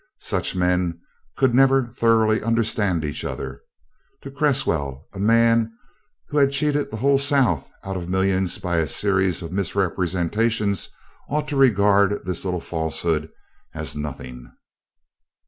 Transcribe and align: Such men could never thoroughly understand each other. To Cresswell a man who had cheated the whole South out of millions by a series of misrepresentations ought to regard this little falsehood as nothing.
Such 0.21 0.55
men 0.55 0.99
could 1.37 1.53
never 1.53 1.85
thoroughly 1.95 2.41
understand 2.41 3.05
each 3.05 3.23
other. 3.23 3.61
To 4.21 4.31
Cresswell 4.31 5.07
a 5.13 5.19
man 5.19 5.71
who 6.29 6.39
had 6.39 6.49
cheated 6.51 6.89
the 6.89 6.97
whole 6.97 7.19
South 7.19 7.69
out 7.83 7.95
of 7.97 8.09
millions 8.09 8.57
by 8.57 8.77
a 8.77 8.87
series 8.87 9.43
of 9.43 9.51
misrepresentations 9.51 10.89
ought 11.29 11.47
to 11.49 11.55
regard 11.55 12.25
this 12.25 12.43
little 12.43 12.59
falsehood 12.61 13.29
as 13.75 13.95
nothing. 13.95 14.51